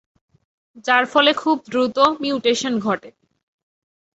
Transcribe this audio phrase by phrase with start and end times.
[0.85, 3.09] যার ফলে এতে খুব দ্রুত মিউটেশন ঘটে।